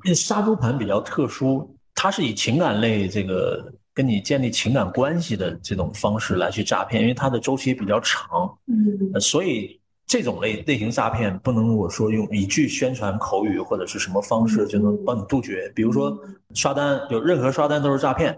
[0.04, 15.72] 那杀猪盘比较特殊，它是以情感类这个跟你建立情感关系的这种方式来去诈骗，因为它的周期比较长，嗯呃所以这种类类型诈骗不能我说用一句宣传口语或者是什么方式就能帮你杜绝。
[15.74, 16.18] 比如说
[16.54, 18.38] 刷单，有任何刷单都是诈骗，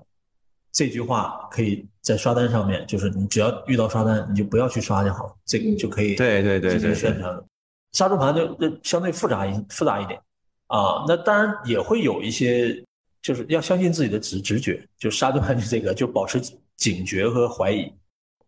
[0.71, 7.45] 这句话可以在刷单上面，就是你只要遇到刷单，你就不要去刷就好了，这个就可以对对对进行宣传了。
[7.93, 10.19] 杀猪盘就就相对复杂一复杂一点
[10.67, 12.83] 啊，那当然也会有一些，
[13.21, 16.41] 就是要相信自己的直直觉，就杀猪盘这个就保持
[16.77, 17.91] 警觉和怀疑，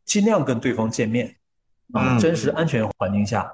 [0.06, 1.34] 尽量跟对方见面
[1.94, 3.52] 啊，嗯真实安全环境下，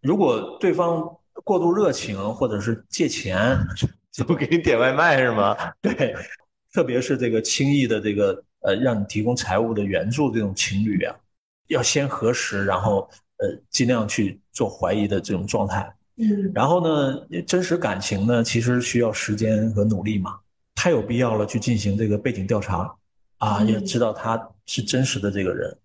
[0.00, 1.08] 如果对方
[1.44, 3.58] 过度热情或者是借钱，
[4.26, 5.56] 都给你点外卖是吗？
[5.80, 6.14] 对，
[6.72, 11.14] 特别是这个轻易的这个呃，让你提供财务的援助这种情侣啊，
[11.68, 15.88] 要先核实，然后呃，尽量去做怀疑的这种状态。
[16.20, 20.36] 嗯然后呢，真实感情呢，其实需要时间和努力嘛。
[20.74, 22.92] 太有必要了，去进行这个背景调查
[23.38, 25.76] 啊，嗯也知道他是真实的这个人，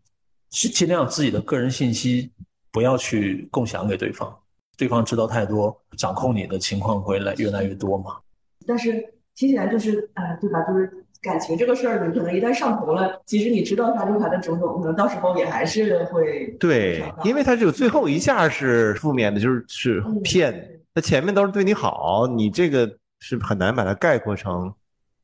[0.54, 2.32] 是尽量自己的个人信息
[2.72, 4.34] 不要去共享给对方，
[4.78, 8.18] 对方知道太多，掌控你的情况会来越来越多嘛。
[8.66, 9.04] 但是
[9.36, 10.62] 听起来就是，呃，对吧？
[10.62, 22.88] 就是感情这个事儿，你可能一旦上头了，即使你知道杀猪盘的种种，可能到时候也还是会对，因为他只有最后一下是负面的，就是是嗯骗，他前面都是对你好，你这个
[23.20, 24.72] 是很难把它概括成、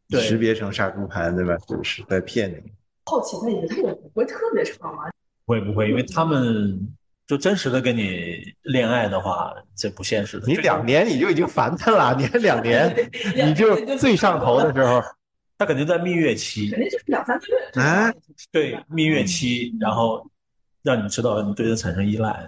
[0.10, 1.56] 识别成杀猪盘，对吧？
[1.68, 2.72] 就是在骗你。
[3.06, 5.04] 好奇问一句，它也不会特别长吗？
[5.50, 5.90] 会不会？
[5.90, 6.80] 因为他们
[7.26, 10.46] 就真实的跟你恋爱的话，这不现实的。
[10.46, 12.96] 你两年你就已经烦他了，你还两 年，
[13.36, 15.02] 你就最上头的时候，
[15.58, 17.82] 他肯定在蜜月期肯，定就是两三个月。
[17.82, 18.14] 哎，
[18.52, 20.24] 对蜜月期，然后
[20.84, 22.48] 让你知道你对他产生依赖。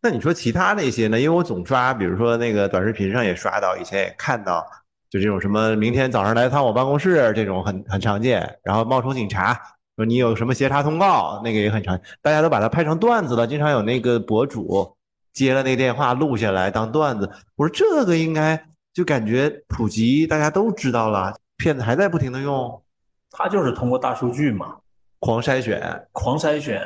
[0.00, 1.20] 那你说其他那些呢？
[1.20, 4.66] 因为我总刷，比如说那个短视频上也刷到，以前也看到，
[5.10, 9.60] 就这种什么明天早上来趟我办公室这种很很常见，然后冒充警察
[9.96, 14.96] 说你有什么协查通告，那个也很常，大家都把它拍成段子了，经常有那个博主
[15.32, 17.30] 接了那电话录下来当段子。
[17.56, 22.82] 我说这个应该就感觉普及，大家都知道了，骗子还在不停的用，
[23.30, 24.76] 他就是通过大数据嘛，
[25.18, 26.82] 狂筛选，狂筛选。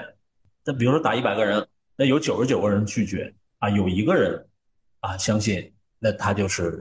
[0.64, 1.64] 那比如说打一百个人，
[1.96, 4.44] 那有九十九个人拒绝啊，有一个人
[5.00, 6.78] 啊相信，那他就是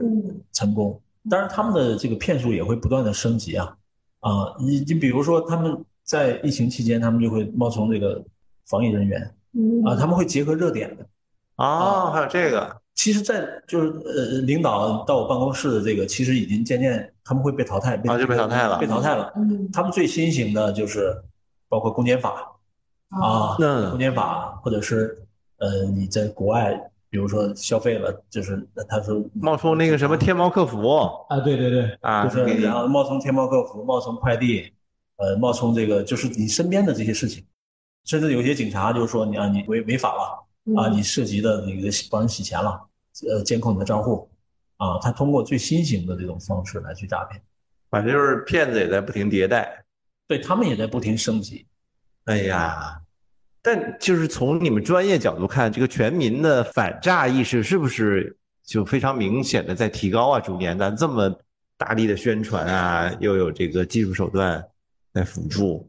[0.52, 1.00] 成功。
[1.30, 3.76] 当然，他们的这个骗术也会不断的升级啊
[4.20, 8.24] 啊，你你比如说他们在疫情期间，他们就会冒充这个
[8.64, 9.20] 防疫人员
[9.84, 11.04] 啊，他们会结合热点的。
[11.56, 12.74] 哦，还有这个。
[12.94, 19.30] 其实，在就是呃，领导到我办公室的这个，其实已经渐渐他们会被淘汰，啊，就被淘汰了，被淘汰了。
[19.36, 21.14] 嗯，他们最新型的就是
[21.68, 22.56] 包括公检法
[23.10, 23.54] 啊，
[23.90, 25.18] 公检法，或者是
[25.58, 26.72] 呃，你在国外，
[27.10, 30.88] 比如说消费了，就是他说冒充那个什么天猫客服。
[31.28, 34.72] 啊，对对对，啊，就是然后冒充天猫客服，冒充快递，
[35.16, 37.44] 呃，冒充这个就是你身边的这些事情，
[38.04, 40.42] 甚至有些警察就是说你啊，你违违法了。
[40.76, 42.76] 啊，你涉及的那个帮人洗钱了，
[43.30, 44.28] 呃，监控你的账户，
[44.78, 47.40] 啊，他通过最新型的这种方式来去诈骗，
[47.88, 49.84] 反正就是骗子也在不停迭代，
[50.26, 51.64] 对他们也在不停升级。
[52.24, 53.00] 哎呀，
[53.62, 60.40] 但就是从你们专业角度看，这个全民的反诈意识是不是就非常明显的在提高啊？
[60.40, 61.32] 逐年咱这么
[61.78, 64.64] 大力的宣传啊，又有这个技术手段
[65.16, 65.88] 在辅助。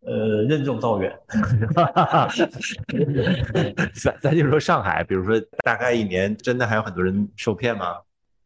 [0.00, 1.16] 呃，任重道远。
[3.94, 7.96] 咱咱就说上海，比如说大概一年，真的还有很多人受骗吗？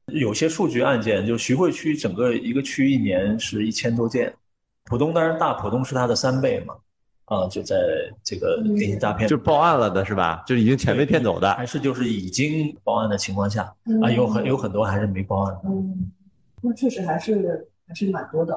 [0.09, 4.35] 有些数据案件，就徐汇区整个一个区一年是一千多件，
[4.85, 6.75] 浦东当然大，浦东是它的三倍嘛。
[7.25, 7.75] 啊，就在
[8.23, 10.45] 这个电信诈骗，就报案了的是吧？
[10.47, 13.62] 就已经钱被骗走的，还是就是已经报案的情况下
[14.03, 14.11] 啊？
[14.11, 15.62] 有很有很多还是没报案的。
[15.71, 16.12] 嗯，
[16.61, 18.55] 那确实还是还是蛮多的。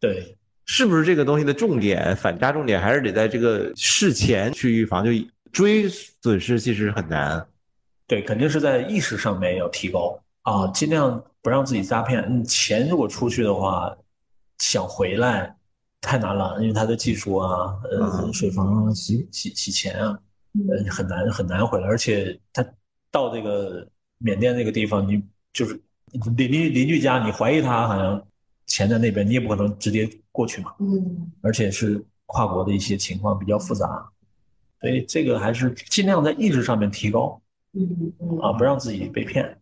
[0.00, 0.34] 对。
[0.74, 5.04] 是不是这个东西的重点反诈重点还是得在这个事前去预防？
[5.04, 5.10] 就
[5.52, 7.46] 追损失其实很难。
[8.06, 12.22] 对，肯定是在意识上面要提高啊，尽量不让自己诈骗。
[12.22, 13.94] 嗯，钱如果出去的话，
[14.60, 15.54] 想回来
[16.00, 20.18] 太难了，因为他的技术啊，呃，水房，洗洗洗钱啊，
[20.70, 21.86] 呃，很难很难回来。
[21.86, 22.64] 而且他
[23.10, 25.78] 到这个缅甸那个地方，你就是
[26.34, 28.26] 邻邻邻居家，你怀疑他好像。
[28.72, 30.72] 钱在那边，你也不可能直接过去嘛。
[30.78, 33.86] 嗯，而且是跨国的一些情况比较复杂，
[34.80, 37.38] 所以这个还是尽量在意识上面提高。
[37.74, 37.86] 嗯
[38.18, 39.58] 嗯啊，不让自己被骗。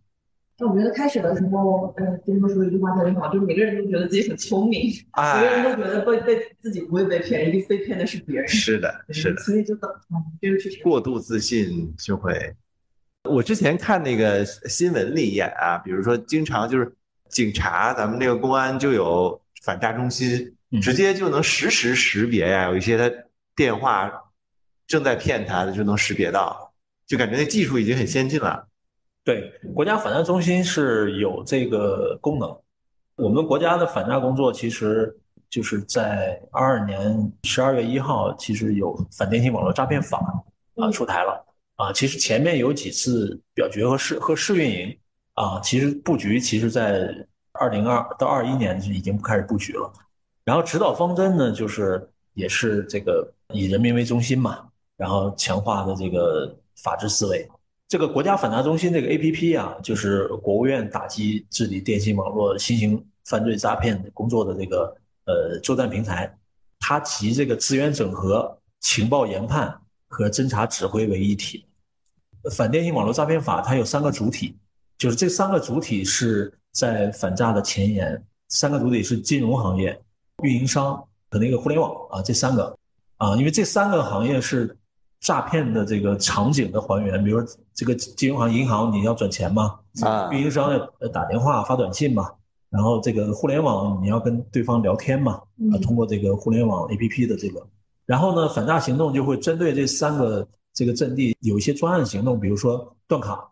[0.59, 8.47] 那我觉得开始的时候，呃，丁哥说一句话特别好，就是每个人都觉得自己很聪明，每个人都觉得被被自己不会被骗，一定被骗的是别人。
[8.47, 9.43] 是的，是的。
[9.43, 9.91] 所以就等，
[10.41, 12.55] 这个确过度自信就会。
[13.29, 16.95] 我之前看那个新闻里演啊，比如说经常就是。
[17.31, 22.69] 警察，咱们那个公安就有反诈中心，直接就能实时识别呀。
[22.69, 23.11] 有一些他
[23.55, 24.11] 电话
[24.87, 26.73] 正在骗他的，就能识别到，
[27.07, 28.67] 就感觉那技术已经很先进了。
[29.25, 32.57] 对，国家反诈中心是有这个功能。
[33.17, 35.15] 我们国家的反诈工作，其实
[35.49, 40.19] 就是在二二年十二月一号，其实有反电信网络诈骗法
[40.77, 41.93] 啊出台了啊。
[41.93, 44.97] 其实前面有几次表决和试和试运营。
[45.41, 47.15] 啊，其实布局其实，在
[47.53, 49.91] 二零二到二一年就已经开始布局了，
[50.45, 57.49] 然后指导方针呢，就是也是这个以人民为中心嘛，然后强化的这个法治思维。
[57.89, 66.31] 这个国家反诈中心这个 A P P 啊，就是国务院打击治理电信网络新型犯罪诈骗工作的这个呃作战平台，
[66.81, 69.75] 它集这个资源整合、情报研判
[70.07, 71.65] 和侦查指挥为一体。
[72.51, 74.55] 反电信网络诈骗法它有三个主体。
[75.01, 79.99] 就是这三个主体是在反诈的前沿，三个主体是金融行业、
[80.43, 80.95] 运营商
[81.31, 82.77] 和那个互联网啊，这三个
[83.17, 84.77] 啊，因为这三个行业是
[85.21, 87.25] 诈骗的这个场景的还原。
[87.25, 92.31] 比如说这个金融行、银行你要转钱嘛，啊，运营商要打电话发短信嘛，
[92.69, 95.41] 然后这个互联网你要跟对方聊天嘛，
[95.73, 97.67] 啊，通过这个互联网 APP 的这个，
[98.05, 103.50] 然后呢，反诈行动就会针对这三个这个阵地有一些专案行动，比如说断卡。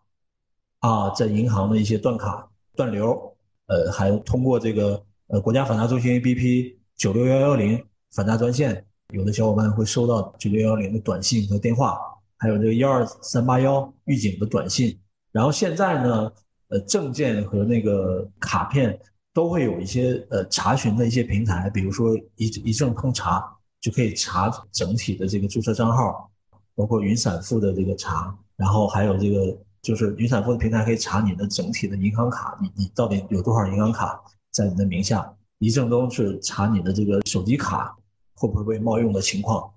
[0.79, 3.35] 啊，在银行的一些断卡断流，
[3.67, 11.99] 呃，还通过这个呃国家反诈中心 APP 九六幺幺零反诈专线，有的小伙伴会收到九六幺幺零的短信和电话，
[12.37, 14.97] 还有这个幺二三八幺预警的短信。
[15.31, 16.31] 然后现在呢，
[16.69, 18.97] 呃，证件和那个卡片
[19.33, 23.45] 都会有一些呃查询的一些平台，比如说一一证通查
[23.81, 26.31] 就可以查整体的这个注册账号
[26.73, 34.21] 包括云闪付的这个查，然后还有这个就是云闪付的平台可以查你的整体的银行卡，你你到底有多少银行卡
[34.51, 35.33] 在你的名下？
[35.59, 37.93] 一正东是查你的这个手机卡
[38.35, 39.69] 会不会被冒用的情况，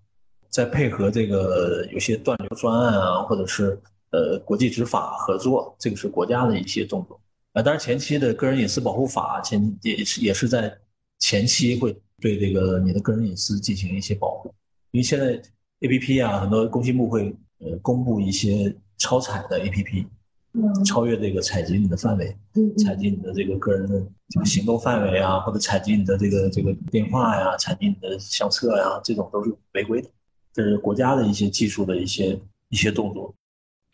[0.48, 3.76] 再配合这个有些断流专案啊，或者是
[4.12, 7.20] 呃国际执法合作，这个是国家的一些动作。
[7.52, 10.72] 啊，当然前期的个人隐私保护法前也是也是在
[11.18, 14.54] 前期会对这个你的个人隐私进行一些保护，
[14.92, 15.32] 因为现在
[15.80, 18.72] A P P 啊，很多工信部会呃公布一些
[19.02, 20.06] 超采的 A P P，
[20.54, 20.84] 嗯。
[20.84, 30.08] 超越这个采集你的范围，嗯采集你的这个个人的这个行动范围啊，或者采集你的这个这个电话呀，采集你的相册呀，这种都是违规的，
[30.52, 32.38] 这是国家的一些技术的一些
[32.68, 33.34] 一些动作。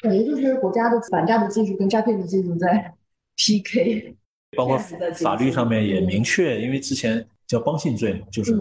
[0.00, 2.94] 感觉就是国家的反诈的技术跟诈骗的技术在
[3.36, 4.14] PK。
[4.56, 4.78] 包括
[5.20, 8.59] 法律上面也明确，因为之前叫帮信罪嘛，就是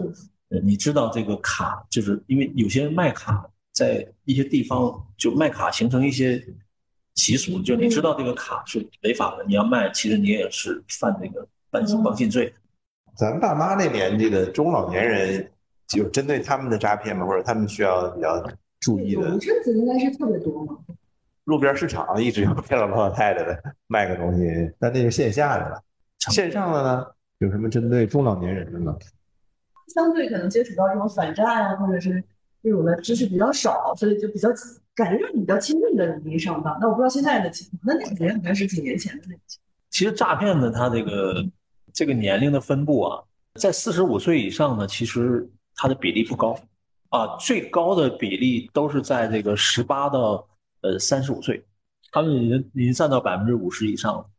[0.62, 3.42] 你知道这个卡，就是因为有些人卖卡
[3.78, 6.44] 在一些地方就卖卡形成一些
[7.14, 12.52] 习俗，就你知道这个卡是违法的，你要卖，其实你也是犯这个帮信帮信罪。
[13.16, 15.48] 咱爸妈那年纪的中老年人，
[15.96, 17.24] 有针对他们的诈骗吗？
[17.24, 18.44] 或者他们需要比较
[18.80, 19.38] 注意的有一？
[19.38, 20.76] 阵子应该是特别多嘛。
[21.44, 25.80] 路边市场一直有骗老头老太太的卖个东西，但那是线下的了。
[26.18, 27.06] 线上的呢，
[27.38, 28.96] 有什么针对中老年人的吗？
[29.94, 32.22] 相对可能接触到这种反诈呀，或者是
[32.62, 34.48] 这种的知识比较少，所以就比较
[34.94, 36.76] 感觉让你比较亲近的容易上当。
[36.80, 41.46] 那我不知道现在的情况，那那年好像是几年前的那个情其实诈骗的他这个
[41.92, 43.22] 这个年龄的分布啊，
[43.54, 46.58] 在四十五岁以上呢，其实它的比例不高
[47.10, 50.46] 啊，最高的比例都是在这个十八到
[50.82, 51.64] 呃三十五岁，
[52.12, 54.30] 他们已经已经占到百分之五十以上了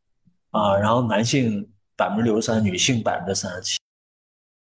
[0.52, 3.80] 啊，然后男性百分之六十三，女性百分之三十七，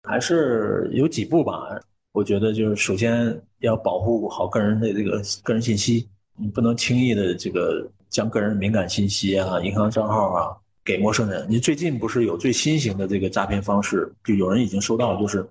[0.02, 1.80] 还是有几步吧。
[2.14, 11.44] 我觉得就是首先要保护好个人的这个个人信息，你不能轻易的这个将个人敏感信息啊、银行账号啊给陌生人。
[11.50, 15.44] 你最近不是有最新型的这个诈骗方式，就有人已经收到，就是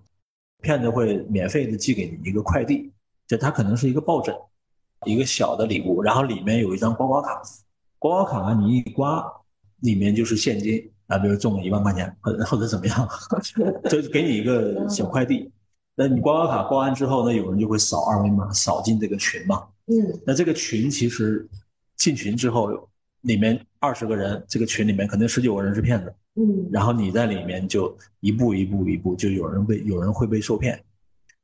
[0.61, 2.89] 骗子会免费的寄给你一个快递，
[3.27, 4.33] 就它可能是一个抱枕，
[5.05, 7.41] 一个小的礼物，然后里面有一张刮刮卡，
[7.99, 9.21] 刮刮卡你一刮，
[9.81, 13.09] 里面就是现金啊，比如中了一万块钱，或者或者怎么样，
[13.91, 15.51] 就给你一个小快递。
[15.95, 19.63] 那你刮刮卡刮完之后呢，有人就会扫二维码，扫进这个群嘛。
[19.87, 21.47] 嗯那这个群其实
[21.97, 22.89] 进群之后，
[23.21, 30.81] 里面二十个人，这个群里面肯定十九个人是骗子，嗯然后你在里面就一步一步一步，就有人被有人会被受骗。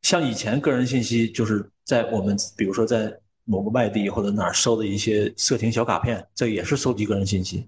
[0.01, 7.67] 像以前个人信息就是在我们比如说在某个外地或者哪儿收的一些色情小卡片，这也是收集个人信息。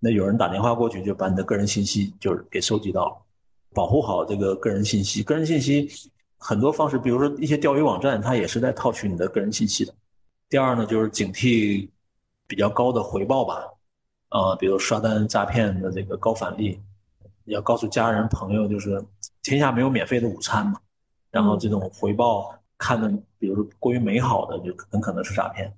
[0.00, 3.16] 那有人打电话过去就把你的个人信息就是给收集到了，
[3.78, 5.22] 保护好这个个人信息。
[5.22, 5.88] 个人信息
[6.36, 9.94] 很多方式，比如说一些钓鱼网站，它也是在套取你的个人信息的。
[10.48, 11.88] 第二呢，就是警惕
[12.48, 13.62] 比较高的回报吧，
[14.30, 16.80] 呃、比如刷单诈骗的这个高返利，
[17.44, 19.00] 要告诉家人朋友，就是
[19.44, 20.80] 天下没有免费的午餐嘛。
[21.30, 23.08] 然后这种回报看的，
[23.38, 25.72] 比如说过于美好的，就很可能是诈骗。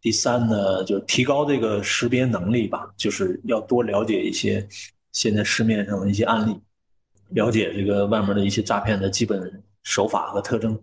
[0.00, 4.64] 第三呢，就是提高这个识别能力吧，就是要多了解一些
[5.10, 6.60] 现在市面上的一些案例，
[7.30, 10.78] 了解这个外面的一些诈骗的基本手法和特征。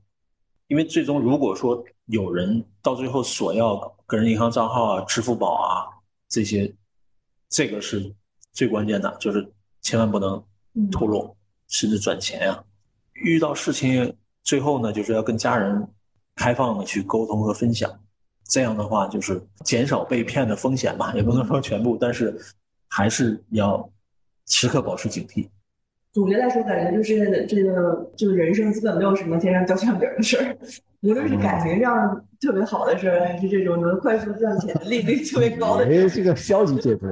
[0.67, 5.85] 因为最终如果说有人到最后索要个人银行账号啊、支付宝啊
[6.29, 6.73] 这些，
[7.49, 8.13] 这个是
[8.53, 9.45] 最关键的，就是
[9.81, 10.41] 千万不能
[10.89, 11.35] 透露，
[11.67, 12.63] 甚至转钱啊。
[13.13, 15.85] 遇到事情最后呢，就是要跟家人
[16.35, 17.91] 开放的去沟通和分享，
[18.45, 22.39] 这样的话就是减少被骗的风险吧，也不能说全部，但是
[22.87, 23.89] 还是要
[24.47, 25.49] 时刻保持警惕。
[26.11, 30.57] 总结来说，感觉就是这个这个人生基本没有什么天上掉馅饼的事儿，
[31.01, 36.05] 无论是感情上特别好的事儿，还是这种能快速赚钱、利率特别高的事儿。
[36.05, 37.07] 哎，这个消极解读，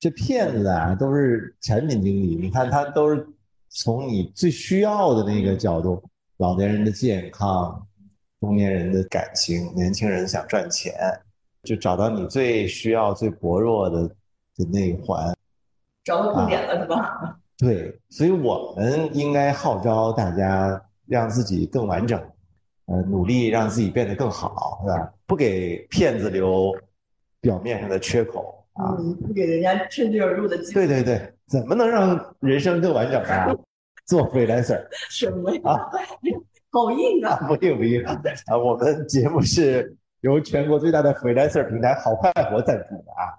[0.00, 3.24] 这骗子啊都是产品经理，你看他都是
[3.68, 6.02] 从你最需要的那个角度，
[6.38, 7.86] 老年人的健康，
[8.40, 10.92] 中年人的感情，年轻人想赚钱，
[11.62, 15.32] 就找到你最需要、最薄弱的的那一环。
[16.02, 17.38] 找到痛点了是吧？
[17.58, 22.20] 对，所以我们应该号召大家让自己更完整，
[22.86, 25.12] 呃，努力让自己变得更好，是吧？
[25.26, 26.74] 不给骗子留
[27.40, 28.96] 表面上的缺口啊。
[28.98, 30.86] 嗯，不给人家趁机而入的机会。
[30.86, 33.54] 对对对，怎么能让人生更完整啊？
[34.06, 35.60] 做 freelancer 什么呀？
[35.64, 35.90] 啊，
[36.70, 37.36] 好硬啊！
[37.46, 38.58] 不硬不硬啊！
[38.58, 43.32] 我们节目是由全国最大的 freelancer 平台好快活赞助的啊！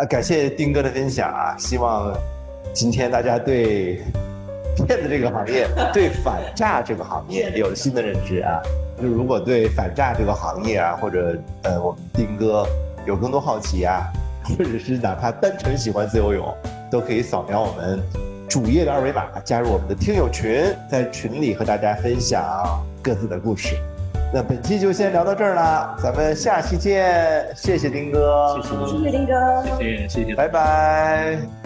[0.00, 1.54] 啊，感谢丁哥的分享啊！
[1.56, 2.12] 希望
[2.72, 4.00] 今天大家对
[4.86, 8.60] 骗子这个行业， 对反诈这个行业有了新的认知啊。
[9.00, 12.66] 就如果对反诈这个行业啊，或者呃我们丁哥
[13.06, 14.02] 有更多好奇啊，
[14.44, 16.54] 或者是哪怕单纯喜欢自由泳，
[16.90, 17.98] 都可以扫描我们
[18.48, 22.42] 主页的二维码，加入我们的听友群，在群里和大家分享
[23.02, 23.76] 各自的故事。
[24.32, 29.64] 那本期就先聊到这儿了，咱们下期见，谢谢丁哥，谢谢谢谢林哥。
[29.78, 30.34] 谢谢谢谢。
[30.34, 31.59] 拜拜。